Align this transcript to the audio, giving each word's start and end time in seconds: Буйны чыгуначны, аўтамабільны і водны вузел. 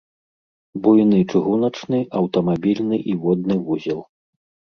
Буйны 0.85 1.19
чыгуначны, 1.31 1.99
аўтамабільны 2.21 2.97
і 3.13 3.17
водны 3.27 3.55
вузел. 3.67 3.99